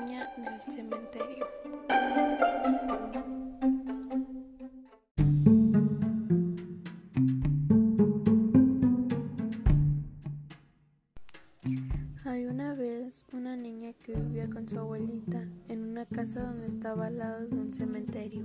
[0.00, 1.46] niña del cementerio.
[12.24, 17.06] Había una vez una niña que vivía con su abuelita en una casa donde estaba
[17.06, 18.44] al lado de un cementerio.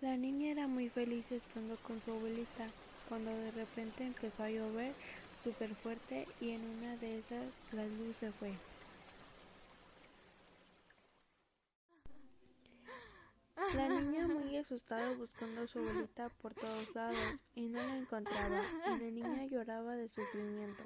[0.00, 2.66] La niña era muy feliz estando con su abuelita,
[3.08, 4.94] cuando de repente empezó a llover
[5.34, 8.54] súper fuerte y en una de esas la luz se fue.
[13.74, 17.16] La niña muy asustada buscando a su abuelita por todos lados
[17.54, 20.82] y no la encontraba y la niña lloraba de sufrimiento.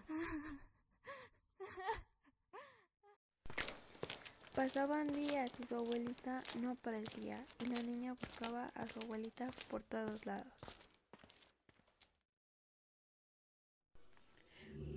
[4.54, 9.82] Pasaban días y su abuelita no aparecía y la niña buscaba a su abuelita por
[9.82, 10.52] todos lados.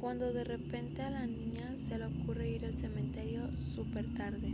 [0.02, 3.42] Cuando de repente a la niña se le ocurre ir al cementerio
[3.76, 4.52] súper tarde.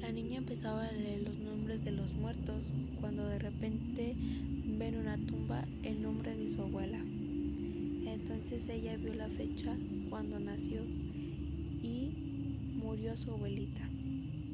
[0.00, 5.18] La niña empezaba a leer los nombres de los muertos cuando de repente ven una
[5.18, 7.00] tumba el nombre de su abuela.
[8.06, 9.76] Entonces ella vio la fecha
[10.08, 10.80] cuando nació
[11.82, 12.14] y
[12.82, 13.86] murió su abuelita.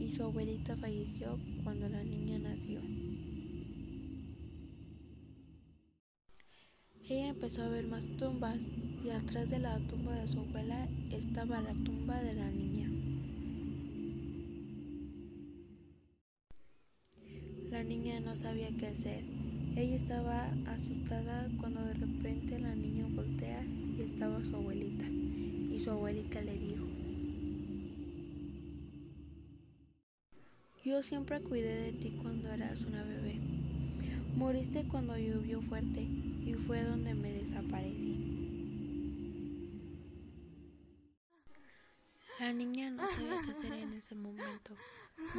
[0.00, 2.80] Y su abuelita falleció cuando la niña nació.
[7.10, 8.58] Ella empezó a ver más tumbas
[9.02, 12.90] y atrás de la tumba de su abuela estaba la tumba de la niña.
[17.70, 19.24] La niña no sabía qué hacer.
[19.74, 25.06] Ella estaba asustada cuando de repente la niña voltea y estaba su abuelita.
[25.06, 26.84] Y su abuelita le dijo,
[30.84, 33.67] Yo siempre cuidé de ti cuando eras una bebé.
[34.36, 38.38] Moriste cuando llovió fuerte y fue donde me desaparecí.
[42.40, 44.74] La niña no sabía qué hacer en ese momento.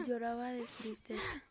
[0.05, 1.43] Lloraba de tristeza.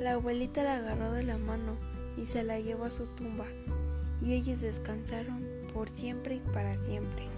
[0.00, 1.78] La abuelita la agarró de la mano
[2.18, 3.46] y se la llevó a su tumba,
[4.20, 7.28] y ellos descansaron por siempre y para siempre.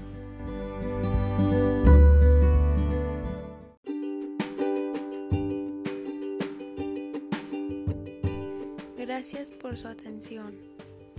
[9.06, 10.58] Gracias por su atención.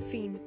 [0.10, 0.40] Fin.